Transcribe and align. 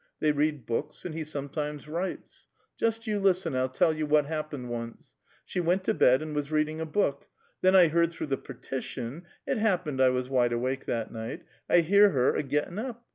They 0.19 0.31
read 0.31 0.65
books, 0.65 1.05
and 1.05 1.13
he 1.13 1.23
some 1.23 1.47
times 1.47 1.85
wiitis. 1.85 2.47
Just 2.75 3.05
you 3.05 3.19
listen 3.19 3.53
aiM.1 3.53 3.67
1*11 3.69 3.73
tell 3.73 3.93
you 3.93 4.07
what 4.07 4.25
liap 4.25 4.49
]iened 4.49 4.65
once. 4.65 5.15
Slie 5.47 5.63
went 5.63 5.83
to 5.83 5.93
l)e<l 5.93 6.23
and 6.23 6.33
was 6.35 6.51
reading 6.51 6.81
a 6.81 6.87
book. 6.87 7.27
Then 7.61 7.75
1 7.75 7.89
lieard 7.91 8.11
through 8.11 8.25
the 8.25 8.37
partition 8.37 9.27
(it 9.45 9.59
happened 9.59 10.01
I 10.01 10.09
was 10.09 10.27
wide 10.27 10.53
awake 10.53 10.85
that 10.85 11.11
night); 11.13 11.43
1 11.67 11.83
hear 11.83 12.09
her 12.09 12.35
a 12.35 12.41
gittin' 12.41 12.79
up. 12.79 13.05